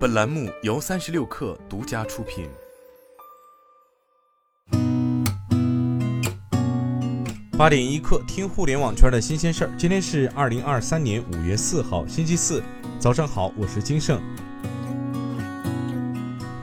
[0.00, 2.48] 本栏目由三十六氪独家出品。
[7.58, 9.70] 八点一刻，听互联网圈的新鲜事儿。
[9.76, 12.62] 今天是二零二三年五月四号，星期四，
[12.98, 14.18] 早上好，我是金盛。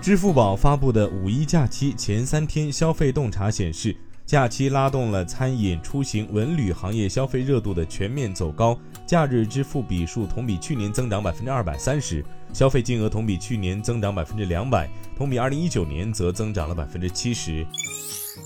[0.01, 3.95] 支付宝发布的五一假期前三天消费洞察显示，
[4.27, 12.21] 假期拉动了餐饮、出行、文旅行业消费热度的全面走高，假日支付笔数同比去年增长百分之二百三十，
[12.51, 17.65] 消费金额同比去年增长百分之两百，同比二零一九年则增长了百分之七十。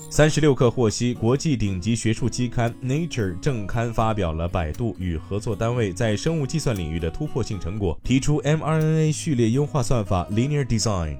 [0.08, 11.16] 三十六氪获悉，国际顶级学术期刊《Nature》正刊发表了百度与合作单位在生物计算领域的突破性成果，提出 mRNA 序列优化算法 Linear Design。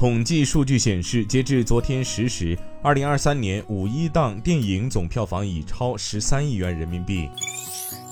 [0.00, 7.28] 统计数据显示，截至昨天十时，二零二三年五一档电影总票房已超十三亿元人民币。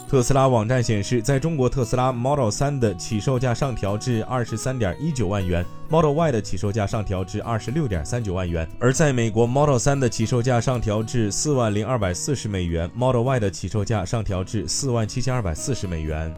[0.07, 16.35] 特斯拉网站显示，在中国，特斯拉 Model 3的起售价上调至二十三点一九万元，Model Y 的起售价上调至二十六点三九万元；而在美国，Model 3的起售价上调至四万零二百四十美元，Model Y 的起售价上调至四万七千二百四十美元。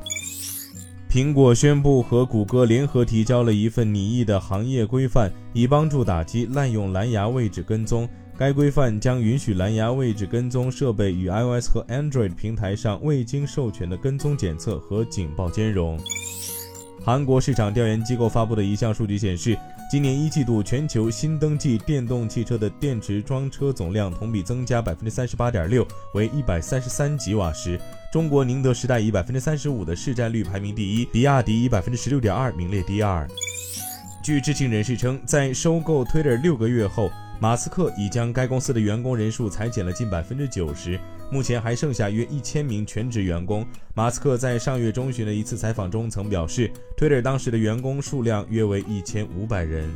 [1.11, 8.09] 苹果宣布和谷歌联合提交了一份拟议的行业规范，以帮助打击滥用蓝牙位置跟踪。
[8.39, 15.99] 该规范将允许蓝牙位置跟踪设备与 iOS 和 Android 平台上未经授权的跟踪检测和警报兼容。
[17.11, 19.59] 韩国市场调研机构发布的一项数据显示，
[19.91, 27.81] 今年一季度全球新登记电动汽车的电池装车总量同比增加百分之三十八点六，为一百三十三吉瓦时。
[28.13, 33.27] 中国宁德时代以百分之三十五的市占率排名第一，比亚迪以百分之十六点二名列第二。
[34.23, 37.11] 据知情人士称，在收购 Twitter 六个月后。
[37.43, 41.01] 马斯克已将该公司的员工人数裁减了近百分之九十，
[41.33, 43.67] 目前还剩下约一千名全职员工。
[43.95, 49.91] 马斯克在上月中旬的一次采访中曾表示，Twitter 当时的员工数量约为一千五百人。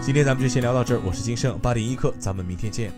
[0.00, 2.90] 今天咱们就先聊到这儿，我是金盛八点一刻，咱们明天见。